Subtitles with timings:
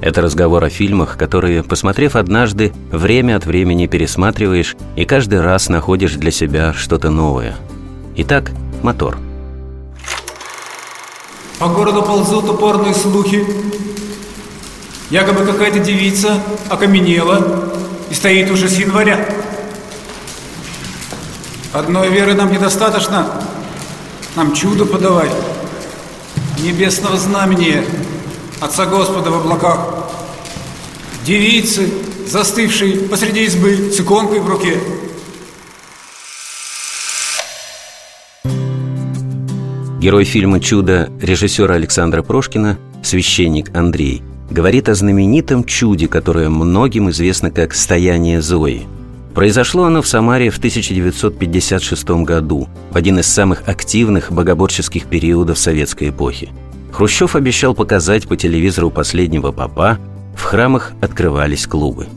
[0.00, 6.14] это разговор о фильмах, которые, посмотрев однажды, время от времени пересматриваешь и каждый раз находишь
[6.14, 7.56] для себя что-то новое.
[8.16, 8.50] Итак,
[8.82, 9.18] мотор.
[11.58, 13.44] По городу ползут упорные слухи.
[15.10, 16.40] Якобы какая-то девица
[16.70, 17.70] окаменела
[18.08, 19.28] и стоит уже с января.
[21.74, 23.26] Одной веры нам недостаточно.
[24.34, 25.28] Нам чудо подавай.
[26.62, 27.84] Небесного знамения–
[28.60, 29.99] Отца Господа в облаках.
[31.24, 31.86] Девицы,
[32.26, 34.78] застывшие посреди избы с иконкой в руке.
[40.00, 47.50] Герой фильма «Чудо» режиссера Александра Прошкина, священник Андрей, говорит о знаменитом чуде, которое многим известно
[47.50, 48.86] как «Стояние Зои».
[49.34, 56.08] Произошло оно в Самаре в 1956 году, в один из самых активных богоборческих периодов советской
[56.08, 56.48] эпохи.
[56.92, 59.98] Хрущев обещал показать по телевизору последнего папа,
[60.40, 62.08] в храмах открывались клубы.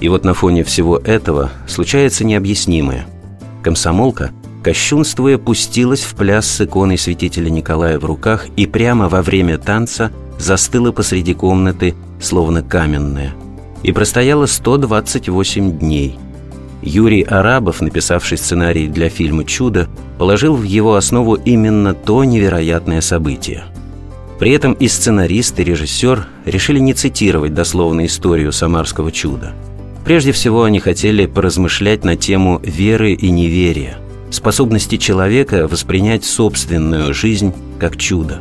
[0.00, 3.06] И вот на фоне всего этого случается необъяснимое.
[3.62, 4.32] Комсомолка,
[4.64, 10.10] кощунствуя, пустилась в пляс с иконой святителя Николая в руках и прямо во время танца
[10.38, 13.32] застыла посреди комнаты, словно каменная.
[13.84, 16.18] И простояла 128 дней.
[16.82, 23.64] Юрий Арабов, написавший сценарий для фильма «Чудо», положил в его основу именно то невероятное событие–
[24.38, 29.52] при этом и сценарист, и режиссер решили не цитировать дословно историю самарского чуда.
[30.04, 33.98] Прежде всего, они хотели поразмышлять на тему веры и неверия,
[34.30, 38.40] способности человека воспринять собственную жизнь как чудо.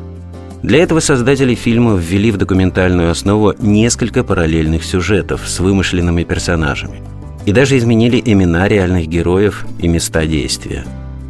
[0.64, 7.02] Для этого создатели фильма ввели в документальную основу несколько параллельных сюжетов с вымышленными персонажами.
[7.46, 10.84] И даже изменили имена реальных героев и места действия.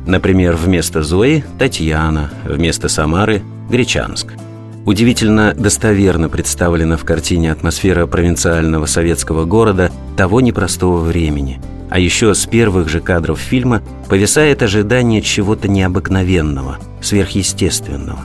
[0.08, 4.34] Например, вместо Зои– Татьяна, вместо Самары– Гречанск–
[4.88, 11.60] Удивительно достоверно представлена в картине атмосфера провинциального советского города того непростого времени.
[11.90, 18.20] А еще с первых же кадров фильма повисает ожидание чего-то необыкновенного, сверхъестественного.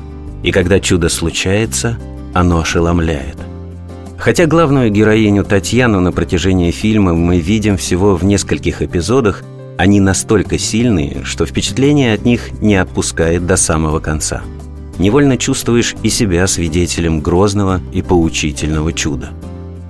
[0.45, 1.99] И когда чудо случается,
[2.33, 3.39] оно ошеломляет.
[4.17, 9.43] Хотя главную героиню Татьяну на протяжении фильма мы видим всего в нескольких эпизодах,
[9.79, 14.43] они настолько сильные, что впечатление от них не отпускает до самого конца–
[14.99, 19.31] невольно чувствуешь и себя свидетелем грозного и поучительного чуда.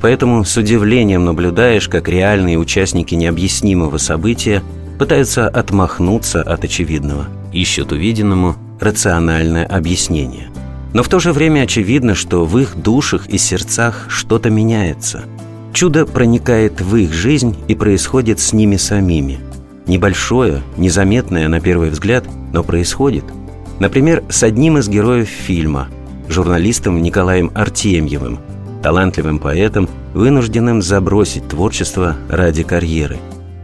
[0.01, 4.63] Поэтому с удивлением наблюдаешь, как реальные участники необъяснимого события
[4.99, 10.51] пытаются отмахнуться от очевидного, ищут увиденному рациональное объяснение.
[10.93, 15.25] Но в то же время очевидно, что в их душах и сердцах что-то меняется.
[15.73, 19.39] Чудо проникает в их жизнь и происходит с ними самими.
[19.87, 23.25] Небольшое, незаметное на первый взгляд, но происходит–
[23.79, 25.89] Например, с одним из героев фильма,
[26.29, 28.39] журналистом Николаем Артемьевым,
[28.83, 33.19] талантливым поэтом, вынужденным забросить творчество ради карьеры.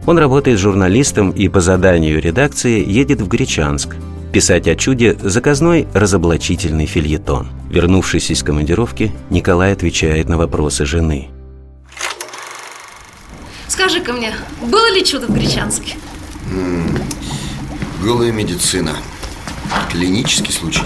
[0.05, 3.95] Он работает журналистом и по заданию редакции едет в Гречанск
[4.31, 7.47] писать о чуде заказной разоблачительный фильетон.
[7.69, 11.29] Вернувшись из командировки, Николай отвечает на вопросы жены.
[13.67, 15.95] Скажи-ка мне, было ли чудо в Гречанске?
[18.03, 18.95] Голая медицина.
[19.89, 20.83] Клинический случай.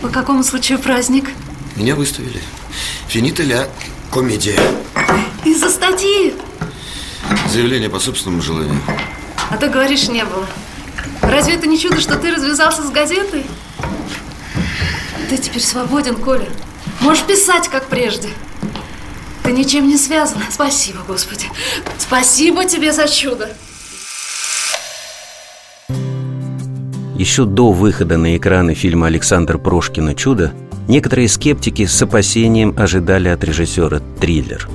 [0.00, 1.30] По какому случаю праздник?
[1.76, 2.40] Меня выставили.
[3.08, 3.68] Финита ля
[4.12, 4.58] комедия.
[5.44, 6.34] Из-за статьи?
[7.50, 8.80] Заявление по собственному желанию.
[9.50, 10.46] А ты говоришь, не было.
[11.22, 13.44] Разве это не чудо, что ты развязался с газетой?
[15.28, 16.48] Ты теперь свободен, Коля.
[17.00, 18.28] Можешь писать, как прежде.
[19.42, 20.38] Ты ничем не связан.
[20.50, 21.46] Спасибо, Господи.
[21.98, 23.56] Спасибо тебе за чудо.
[27.20, 30.54] Еще до выхода на экраны фильма Александр Прошкина «Чудо»
[30.88, 34.66] некоторые скептики с опасением ожидали от режиссера триллер.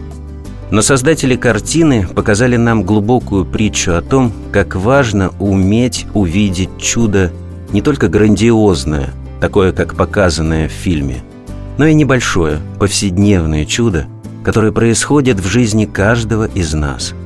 [0.70, 7.32] Но создатели картины показали нам глубокую притчу о том, как важно уметь увидеть чудо
[7.72, 9.10] не только грандиозное,
[9.42, 11.24] такое, как показанное в фильме,
[11.80, 14.06] но и небольшое, повседневное чудо,
[14.44, 17.16] которое происходит в жизни каждого из нас–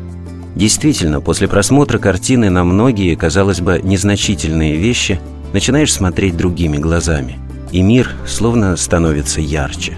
[0.55, 5.19] Действительно, после просмотра картины на многие, казалось бы, незначительные вещи
[5.53, 7.39] начинаешь смотреть другими глазами,
[7.71, 9.97] и мир словно становится ярче.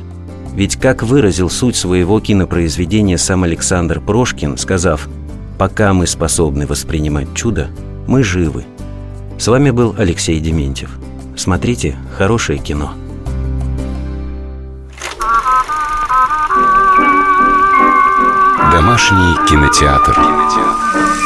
[0.53, 5.07] Ведь как выразил суть своего кинопроизведения сам Александр Прошкин, сказав
[5.57, 7.69] «Пока мы способны воспринимать чудо,
[8.07, 8.65] мы живы».
[9.37, 10.91] С вами был Алексей Дементьев.
[11.35, 12.93] Смотрите хорошее кино.
[18.81, 20.15] Домашний кинотеатр.
[20.15, 21.20] кинотеатр.